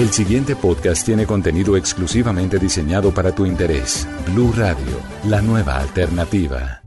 El 0.00 0.08
siguiente 0.08 0.56
podcast 0.56 1.04
tiene 1.04 1.26
contenido 1.26 1.76
exclusivamente 1.76 2.58
diseñado 2.58 3.12
para 3.12 3.34
tu 3.34 3.44
interés. 3.44 4.08
Blue 4.32 4.50
Radio, 4.56 4.96
la 5.28 5.42
nueva 5.42 5.76
alternativa. 5.76 6.80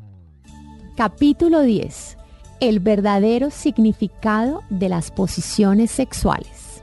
Capítulo 0.98 1.62
10. 1.62 2.18
El 2.60 2.80
verdadero 2.80 3.52
significado 3.52 4.64
de 4.72 4.90
las 4.90 5.12
posiciones 5.12 5.92
sexuales. 5.92 6.82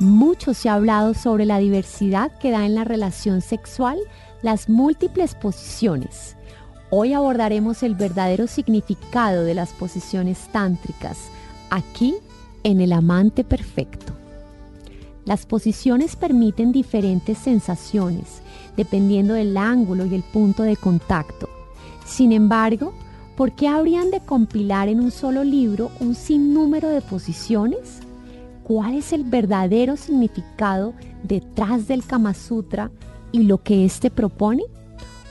Mucho 0.00 0.54
se 0.54 0.68
ha 0.68 0.74
hablado 0.74 1.14
sobre 1.14 1.46
la 1.46 1.60
diversidad 1.60 2.36
que 2.40 2.50
da 2.50 2.66
en 2.66 2.74
la 2.74 2.82
relación 2.82 3.40
sexual 3.40 4.00
las 4.42 4.68
múltiples 4.68 5.36
posiciones. 5.36 6.36
Hoy 6.90 7.12
abordaremos 7.12 7.84
el 7.84 7.94
verdadero 7.94 8.48
significado 8.48 9.44
de 9.44 9.54
las 9.54 9.70
posiciones 9.70 10.48
tántricas, 10.50 11.30
aquí 11.70 12.16
en 12.64 12.80
el 12.80 12.92
amante 12.92 13.44
perfecto. 13.44 14.19
Las 15.30 15.46
posiciones 15.46 16.16
permiten 16.16 16.72
diferentes 16.72 17.38
sensaciones, 17.38 18.42
dependiendo 18.76 19.34
del 19.34 19.56
ángulo 19.56 20.04
y 20.04 20.16
el 20.16 20.24
punto 20.24 20.64
de 20.64 20.76
contacto. 20.76 21.48
Sin 22.04 22.32
embargo, 22.32 22.92
¿por 23.36 23.52
qué 23.52 23.68
habrían 23.68 24.10
de 24.10 24.18
compilar 24.18 24.88
en 24.88 24.98
un 24.98 25.12
solo 25.12 25.44
libro 25.44 25.92
un 26.00 26.16
sinnúmero 26.16 26.88
de 26.88 27.00
posiciones? 27.00 28.00
¿Cuál 28.64 28.96
es 28.96 29.12
el 29.12 29.22
verdadero 29.22 29.96
significado 29.96 30.94
detrás 31.22 31.86
del 31.86 32.04
Kama 32.04 32.34
Sutra 32.34 32.90
y 33.30 33.44
lo 33.44 33.62
que 33.62 33.84
éste 33.84 34.10
propone? 34.10 34.64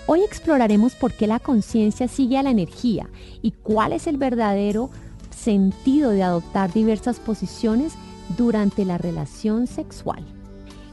Hoy 0.07 0.21
exploraremos 0.21 0.95
por 0.95 1.11
qué 1.11 1.27
la 1.27 1.39
conciencia 1.39 2.07
sigue 2.07 2.37
a 2.37 2.43
la 2.43 2.51
energía 2.51 3.09
y 3.41 3.51
cuál 3.51 3.91
es 3.91 4.07
el 4.07 4.15
verdadero 4.15 4.91
sentido 5.29 6.11
de 6.11 6.23
adoptar 6.23 6.71
diversas 6.71 7.19
posiciones 7.19 7.95
durante 8.37 8.85
la 8.85 8.97
relación 8.97 9.67
sexual. 9.67 10.23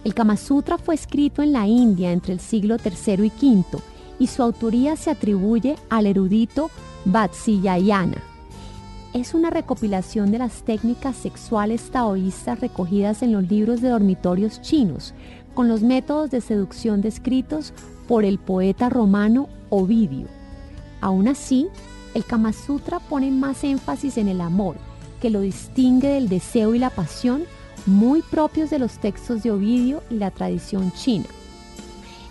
El 0.04 0.14
Kama 0.14 0.36
Sutra 0.36 0.78
fue 0.78 0.94
escrito 0.94 1.42
en 1.42 1.52
la 1.52 1.66
India 1.66 2.12
entre 2.12 2.32
el 2.32 2.40
siglo 2.40 2.76
III 2.76 3.26
y 3.26 3.30
V 3.30 3.64
y 4.18 4.28
su 4.28 4.42
autoría 4.42 4.96
se 4.96 5.10
atribuye 5.10 5.76
al 5.90 6.06
erudito 6.06 6.70
Vatsyayana. 7.04 8.22
Es 9.12 9.34
una 9.34 9.50
recopilación 9.50 10.30
de 10.30 10.38
las 10.38 10.62
técnicas 10.62 11.16
sexuales 11.16 11.90
taoístas 11.90 12.60
recogidas 12.60 13.22
en 13.22 13.32
los 13.32 13.48
libros 13.48 13.80
de 13.80 13.88
dormitorios 13.88 14.60
chinos, 14.60 15.14
con 15.54 15.68
los 15.68 15.82
métodos 15.82 16.30
de 16.30 16.40
seducción 16.40 17.00
descritos 17.00 17.72
por 18.06 18.24
el 18.24 18.38
poeta 18.38 18.88
romano 18.88 19.48
Ovidio. 19.70 20.26
Aún 21.00 21.28
así, 21.28 21.68
el 22.14 22.24
Kama 22.24 22.52
Sutra 22.52 23.00
pone 23.00 23.30
más 23.30 23.64
énfasis 23.64 24.18
en 24.18 24.28
el 24.28 24.40
amor, 24.40 24.76
que 25.26 25.30
lo 25.30 25.40
distingue 25.40 26.06
del 26.06 26.28
deseo 26.28 26.76
y 26.76 26.78
la 26.78 26.90
pasión 26.90 27.42
muy 27.84 28.22
propios 28.22 28.70
de 28.70 28.78
los 28.78 29.00
textos 29.00 29.42
de 29.42 29.50
Ovidio 29.50 30.04
y 30.08 30.14
la 30.14 30.30
tradición 30.30 30.92
china. 30.92 31.24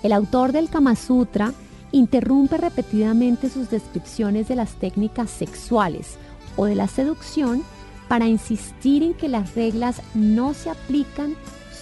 El 0.01 0.13
autor 0.13 0.53
del 0.53 0.69
Kama 0.69 0.95
Sutra 0.95 1.51
interrumpe 1.91 2.55
repetidamente 2.55 3.49
sus 3.49 3.69
descripciones 3.69 4.47
de 4.47 4.55
las 4.55 4.75
técnicas 4.75 5.29
sexuales 5.29 6.15
o 6.55 6.67
de 6.67 6.75
la 6.75 6.87
seducción 6.87 7.63
para 8.07 8.29
insistir 8.29 9.03
en 9.03 9.13
que 9.13 9.27
las 9.27 9.55
reglas 9.55 10.01
no 10.13 10.53
se 10.53 10.69
aplican 10.69 11.35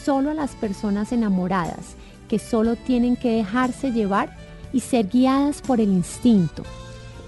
solo 0.03 0.31
a 0.31 0.33
las 0.33 0.55
personas 0.55 1.11
enamoradas, 1.11 1.93
que 2.27 2.39
solo 2.39 2.75
tienen 2.75 3.17
que 3.17 3.33
dejarse 3.33 3.91
llevar 3.91 4.35
y 4.73 4.79
ser 4.79 5.09
guiadas 5.09 5.61
por 5.61 5.79
el 5.79 5.89
instinto. 5.89 6.63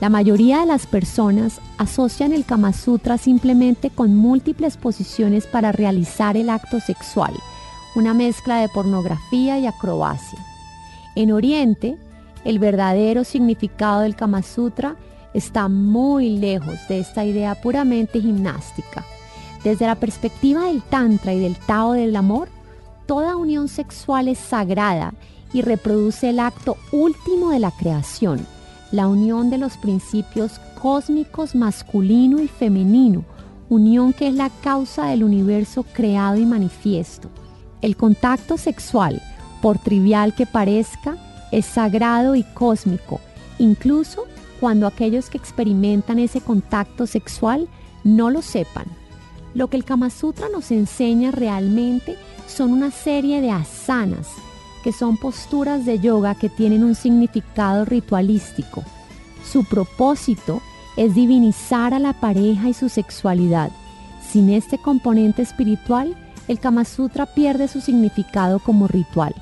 La 0.01 0.09
mayoría 0.09 0.59
de 0.59 0.65
las 0.65 0.88
personas 0.88 1.61
asocian 1.77 2.33
el 2.33 2.43
Kama 2.43 2.73
Sutra 2.73 3.17
simplemente 3.17 3.89
con 3.89 4.13
múltiples 4.13 4.75
posiciones 4.75 5.47
para 5.47 5.71
realizar 5.71 6.35
el 6.35 6.49
acto 6.49 6.81
sexual, 6.81 7.33
una 7.95 8.13
mezcla 8.13 8.57
de 8.57 8.67
pornografía 8.67 9.57
y 9.57 9.67
acrobacia. 9.67 10.39
En 11.15 11.31
Oriente, 11.31 11.97
el 12.43 12.59
verdadero 12.59 13.23
significado 13.23 14.02
del 14.02 14.17
Kama 14.17 14.43
Sutra 14.43 14.97
está 15.33 15.70
muy 15.70 16.37
lejos 16.37 16.75
de 16.89 16.99
esta 16.99 17.23
idea 17.23 17.55
puramente 17.55 18.20
gimnástica. 18.20 19.05
Desde 19.64 19.87
la 19.87 19.95
perspectiva 19.95 20.65
del 20.65 20.81
Tantra 20.81 21.33
y 21.33 21.39
del 21.39 21.55
Tao 21.55 21.93
del 21.93 22.17
amor, 22.17 22.49
toda 23.05 23.37
unión 23.37 23.70
sexual 23.70 24.27
es 24.27 24.39
sagrada 24.39 25.14
y 25.53 25.61
reproduce 25.61 26.30
el 26.30 26.39
acto 26.39 26.75
último 26.91 27.52
de 27.52 27.59
la 27.59 27.71
creación 27.71 28.45
la 28.95 29.10
unión 29.10 29.50
de 29.50 29.58
los 29.58 29.76
principios 29.76 30.60
cósmicos 30.82 31.54
masculino 31.54 32.42
y 32.42 32.48
femenino, 32.48 33.26
unión 33.67 34.14
que 34.14 34.28
es 34.30 34.33
la 34.33 34.50
causa 34.50 35.08
del 35.08 35.26
universo 35.26 35.83
creado 35.83 36.38
y 36.38 36.45
manifiesto. 36.45 37.30
El 37.82 37.98
contacto 37.98 38.58
sexual, 38.58 39.22
por 39.61 39.80
trivial 39.80 40.33
que 40.33 40.45
parezca, 40.45 41.17
es 41.52 41.66
sagrado 41.66 42.36
y 42.36 42.44
cósmico, 42.44 43.20
incluso 43.60 44.23
cuando 44.61 44.88
aquellos 44.88 45.30
que 45.30 45.38
experimentan 45.38 46.17
ese 46.17 46.39
contacto 46.39 47.06
sexual 47.06 47.67
no 48.06 48.30
lo 48.30 48.42
sepan. 48.42 48.86
Lo 49.54 49.67
que 49.67 49.76
el 49.76 49.83
Kama 49.83 50.10
Sutra 50.10 50.48
nos 50.48 50.72
enseña 50.72 51.32
realmente 51.32 52.16
son 52.48 52.72
una 52.72 52.92
serie 52.92 53.42
de 53.42 53.52
asanas, 53.52 54.30
que 54.85 54.91
son 54.91 55.17
posturas 55.17 55.83
de 55.83 55.97
yoga 55.97 56.35
que 56.35 56.47
tienen 56.47 56.83
un 56.83 56.93
significado 56.93 57.85
ritualístico. 57.85 58.83
Su 59.43 59.63
propósito 59.63 60.61
es 60.95 61.15
divinizar 61.15 61.95
a 61.95 61.99
la 61.99 62.13
pareja 62.13 62.69
y 62.69 62.75
su 62.75 62.87
sexualidad. 62.87 63.71
Sin 64.31 64.51
este 64.51 64.77
componente 64.77 65.41
espiritual, 65.41 66.15
el 66.47 66.59
Kama 66.59 66.85
Sutra 66.85 67.25
pierde 67.25 67.67
su 67.67 67.81
significado 67.81 68.59
como 68.59 68.87
ritual. 68.87 69.33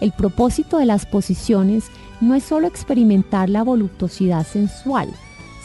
El 0.00 0.12
propósito 0.12 0.78
de 0.78 0.86
las 0.86 1.04
posiciones 1.04 1.84
no 2.22 2.34
es 2.34 2.44
solo 2.44 2.66
experimentar 2.66 3.50
la 3.50 3.64
voluptuosidad 3.64 4.46
sensual, 4.46 5.10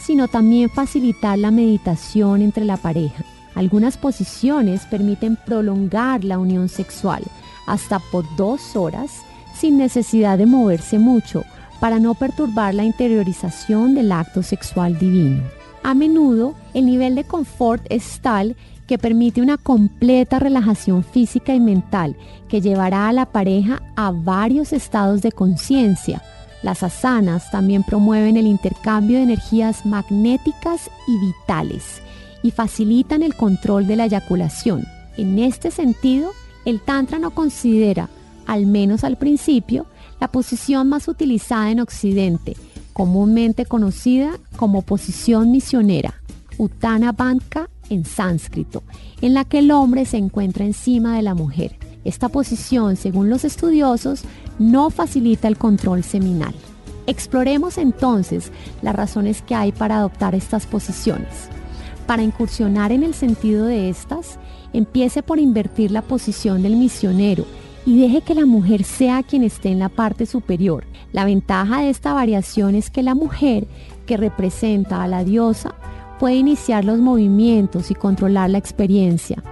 sino 0.04 0.28
también 0.28 0.68
facilitar 0.68 1.38
la 1.38 1.50
meditación 1.50 2.42
entre 2.42 2.66
la 2.66 2.76
pareja. 2.76 3.24
Algunas 3.54 3.96
posiciones 3.96 4.84
permiten 4.84 5.36
prolongar 5.46 6.24
la 6.24 6.36
unión 6.36 6.68
sexual, 6.68 7.24
hasta 7.66 7.98
por 7.98 8.24
dos 8.36 8.76
horas 8.76 9.22
sin 9.54 9.78
necesidad 9.78 10.38
de 10.38 10.46
moverse 10.46 10.98
mucho 10.98 11.44
para 11.80 11.98
no 11.98 12.14
perturbar 12.14 12.74
la 12.74 12.84
interiorización 12.84 13.94
del 13.94 14.12
acto 14.12 14.42
sexual 14.42 14.98
divino. 14.98 15.42
A 15.82 15.94
menudo 15.94 16.54
el 16.72 16.86
nivel 16.86 17.14
de 17.14 17.24
confort 17.24 17.84
es 17.90 18.20
tal 18.20 18.56
que 18.86 18.98
permite 18.98 19.40
una 19.40 19.56
completa 19.56 20.38
relajación 20.38 21.04
física 21.04 21.54
y 21.54 21.60
mental 21.60 22.16
que 22.48 22.60
llevará 22.60 23.08
a 23.08 23.12
la 23.12 23.26
pareja 23.26 23.82
a 23.96 24.10
varios 24.10 24.72
estados 24.72 25.22
de 25.22 25.32
conciencia. 25.32 26.22
Las 26.62 26.82
asanas 26.82 27.50
también 27.50 27.82
promueven 27.82 28.36
el 28.36 28.46
intercambio 28.46 29.18
de 29.18 29.24
energías 29.24 29.84
magnéticas 29.84 30.90
y 31.06 31.18
vitales 31.18 32.00
y 32.42 32.50
facilitan 32.50 33.22
el 33.22 33.34
control 33.34 33.86
de 33.86 33.96
la 33.96 34.04
eyaculación. 34.04 34.86
En 35.16 35.38
este 35.38 35.70
sentido, 35.70 36.32
el 36.64 36.80
Tantra 36.80 37.18
no 37.18 37.30
considera, 37.30 38.08
al 38.46 38.66
menos 38.66 39.04
al 39.04 39.16
principio, 39.16 39.86
la 40.20 40.28
posición 40.28 40.88
más 40.88 41.08
utilizada 41.08 41.70
en 41.70 41.80
Occidente, 41.80 42.56
comúnmente 42.92 43.66
conocida 43.66 44.38
como 44.56 44.82
posición 44.82 45.50
misionera, 45.50 46.14
Uttana 46.58 47.12
Bandha 47.12 47.68
en 47.90 48.04
sánscrito, 48.04 48.82
en 49.20 49.34
la 49.34 49.44
que 49.44 49.58
el 49.58 49.70
hombre 49.70 50.06
se 50.06 50.16
encuentra 50.16 50.64
encima 50.64 51.16
de 51.16 51.22
la 51.22 51.34
mujer. 51.34 51.76
Esta 52.04 52.28
posición, 52.28 52.96
según 52.96 53.30
los 53.30 53.44
estudiosos, 53.44 54.22
no 54.58 54.90
facilita 54.90 55.48
el 55.48 55.56
control 55.56 56.04
seminal. 56.04 56.54
Exploremos 57.06 57.76
entonces 57.76 58.50
las 58.82 58.94
razones 58.94 59.42
que 59.42 59.54
hay 59.54 59.72
para 59.72 59.96
adoptar 59.96 60.34
estas 60.34 60.66
posiciones. 60.66 61.48
Para 62.06 62.22
incursionar 62.22 62.92
en 62.92 63.02
el 63.02 63.14
sentido 63.14 63.64
de 63.64 63.88
estas, 63.88 64.38
empiece 64.72 65.22
por 65.22 65.38
invertir 65.38 65.90
la 65.90 66.02
posición 66.02 66.62
del 66.62 66.76
misionero 66.76 67.46
y 67.86 67.98
deje 67.98 68.20
que 68.20 68.34
la 68.34 68.44
mujer 68.44 68.84
sea 68.84 69.22
quien 69.22 69.42
esté 69.42 69.70
en 69.70 69.78
la 69.78 69.88
parte 69.88 70.26
superior. 70.26 70.84
La 71.12 71.24
ventaja 71.24 71.80
de 71.80 71.90
esta 71.90 72.12
variación 72.12 72.74
es 72.74 72.90
que 72.90 73.02
la 73.02 73.14
mujer, 73.14 73.66
que 74.06 74.18
representa 74.18 75.02
a 75.02 75.08
la 75.08 75.24
diosa, 75.24 75.74
puede 76.18 76.36
iniciar 76.36 76.84
los 76.84 76.98
movimientos 76.98 77.90
y 77.90 77.94
controlar 77.94 78.50
la 78.50 78.58
experiencia. 78.58 79.42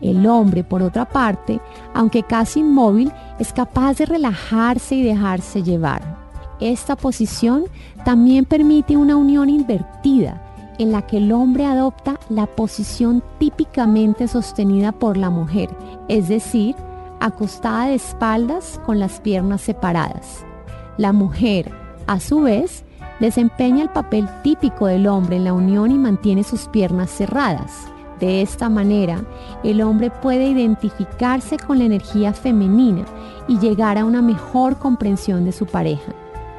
El 0.00 0.26
hombre, 0.26 0.64
por 0.64 0.82
otra 0.82 1.04
parte, 1.04 1.60
aunque 1.94 2.22
casi 2.22 2.60
inmóvil, 2.60 3.12
es 3.38 3.52
capaz 3.52 3.98
de 3.98 4.06
relajarse 4.06 4.96
y 4.96 5.02
dejarse 5.02 5.62
llevar. 5.62 6.18
Esta 6.58 6.96
posición 6.96 7.64
también 8.04 8.44
permite 8.44 8.96
una 8.96 9.16
unión 9.16 9.48
invertida 9.48 10.49
en 10.80 10.92
la 10.92 11.02
que 11.02 11.18
el 11.18 11.30
hombre 11.30 11.66
adopta 11.66 12.18
la 12.30 12.46
posición 12.46 13.22
típicamente 13.38 14.26
sostenida 14.26 14.92
por 14.92 15.18
la 15.18 15.28
mujer, 15.28 15.68
es 16.08 16.28
decir, 16.28 16.74
acostada 17.20 17.88
de 17.88 17.96
espaldas 17.96 18.80
con 18.86 18.98
las 18.98 19.20
piernas 19.20 19.60
separadas. 19.60 20.42
La 20.96 21.12
mujer, 21.12 21.70
a 22.06 22.18
su 22.18 22.40
vez, 22.40 22.82
desempeña 23.20 23.82
el 23.82 23.90
papel 23.90 24.26
típico 24.42 24.86
del 24.86 25.06
hombre 25.06 25.36
en 25.36 25.44
la 25.44 25.52
unión 25.52 25.90
y 25.90 25.98
mantiene 25.98 26.44
sus 26.44 26.66
piernas 26.68 27.10
cerradas. 27.10 27.86
De 28.18 28.40
esta 28.40 28.70
manera, 28.70 29.22
el 29.62 29.82
hombre 29.82 30.10
puede 30.10 30.48
identificarse 30.48 31.58
con 31.58 31.78
la 31.78 31.84
energía 31.84 32.32
femenina 32.32 33.04
y 33.48 33.58
llegar 33.58 33.98
a 33.98 34.06
una 34.06 34.22
mejor 34.22 34.78
comprensión 34.78 35.44
de 35.44 35.52
su 35.52 35.66
pareja. 35.66 36.12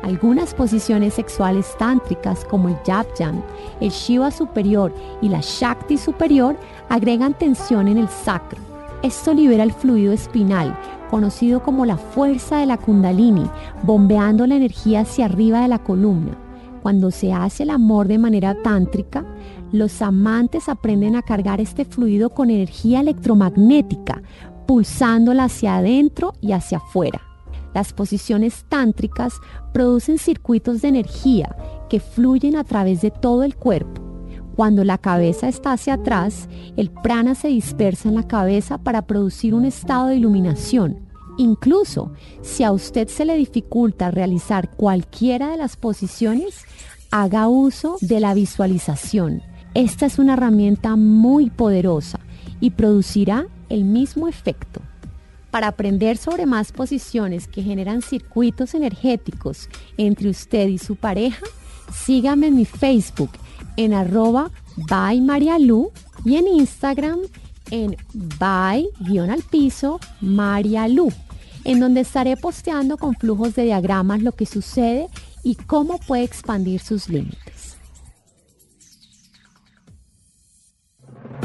Algunas 0.03 0.55
posiciones 0.55 1.13
sexuales 1.13 1.75
tántricas 1.77 2.43
como 2.45 2.69
el 2.69 2.77
Yam, 2.83 3.41
el 3.79 3.89
Shiva 3.89 4.31
superior 4.31 4.93
y 5.21 5.29
la 5.29 5.41
Shakti 5.41 5.97
superior 5.97 6.55
agregan 6.89 7.35
tensión 7.35 7.87
en 7.87 7.99
el 7.99 8.09
sacro. 8.09 8.59
Esto 9.03 9.33
libera 9.33 9.63
el 9.63 9.71
fluido 9.71 10.11
espinal, 10.11 10.77
conocido 11.09 11.61
como 11.61 11.85
la 11.85 11.97
fuerza 11.97 12.57
de 12.57 12.65
la 12.65 12.77
kundalini, 12.77 13.47
bombeando 13.83 14.47
la 14.47 14.55
energía 14.55 15.01
hacia 15.01 15.25
arriba 15.25 15.61
de 15.61 15.67
la 15.67 15.79
columna. 15.79 16.37
Cuando 16.81 17.11
se 17.11 17.31
hace 17.31 17.63
el 17.63 17.69
amor 17.69 18.07
de 18.07 18.17
manera 18.17 18.55
tántrica, 18.63 19.23
los 19.71 20.01
amantes 20.01 20.67
aprenden 20.67 21.15
a 21.15 21.21
cargar 21.21 21.61
este 21.61 21.85
fluido 21.85 22.31
con 22.31 22.49
energía 22.49 23.01
electromagnética, 23.01 24.23
pulsándola 24.65 25.43
hacia 25.43 25.77
adentro 25.77 26.33
y 26.41 26.53
hacia 26.53 26.79
afuera. 26.79 27.21
Las 27.73 27.93
posiciones 27.93 28.65
tántricas 28.67 29.35
producen 29.73 30.17
circuitos 30.17 30.81
de 30.81 30.89
energía 30.89 31.55
que 31.89 31.99
fluyen 31.99 32.55
a 32.55 32.63
través 32.63 33.01
de 33.01 33.11
todo 33.11 33.43
el 33.43 33.55
cuerpo. 33.55 34.01
Cuando 34.55 34.83
la 34.83 34.97
cabeza 34.97 35.47
está 35.47 35.71
hacia 35.73 35.93
atrás, 35.93 36.49
el 36.75 36.91
prana 36.91 37.35
se 37.35 37.47
dispersa 37.47 38.09
en 38.09 38.15
la 38.15 38.27
cabeza 38.27 38.77
para 38.77 39.03
producir 39.03 39.53
un 39.53 39.65
estado 39.65 40.07
de 40.07 40.17
iluminación. 40.17 41.07
Incluso 41.37 42.11
si 42.41 42.63
a 42.63 42.71
usted 42.71 43.07
se 43.07 43.25
le 43.25 43.37
dificulta 43.37 44.11
realizar 44.11 44.69
cualquiera 44.69 45.51
de 45.51 45.57
las 45.57 45.77
posiciones, 45.77 46.65
haga 47.09 47.47
uso 47.47 47.97
de 48.01 48.19
la 48.19 48.33
visualización. 48.33 49.41
Esta 49.73 50.05
es 50.05 50.19
una 50.19 50.33
herramienta 50.33 50.97
muy 50.97 51.49
poderosa 51.49 52.19
y 52.59 52.71
producirá 52.71 53.47
el 53.69 53.85
mismo 53.85 54.27
efecto. 54.27 54.80
Para 55.51 55.67
aprender 55.67 56.17
sobre 56.17 56.45
más 56.45 56.71
posiciones 56.71 57.47
que 57.47 57.61
generan 57.61 58.01
circuitos 58.01 58.73
energéticos 58.73 59.69
entre 59.97 60.29
usted 60.29 60.67
y 60.67 60.77
su 60.77 60.95
pareja, 60.95 61.45
sígame 61.93 62.47
en 62.47 62.55
mi 62.55 62.65
Facebook 62.65 63.31
en 63.77 63.93
arroba 63.93 64.49
by 64.89 65.19
Marialu 65.21 65.91
y 66.25 66.35
en 66.35 66.47
Instagram 66.47 67.19
en 67.69 67.95
by-al 68.39 69.43
piso 69.43 69.99
en 71.63 71.79
donde 71.79 72.01
estaré 72.01 72.37
posteando 72.37 72.97
con 72.97 73.15
flujos 73.15 73.55
de 73.55 73.63
diagramas 73.63 74.21
lo 74.21 74.31
que 74.33 74.45
sucede 74.45 75.07
y 75.43 75.55
cómo 75.55 75.99
puede 75.99 76.23
expandir 76.23 76.79
sus 76.81 77.09
límites. 77.09 77.50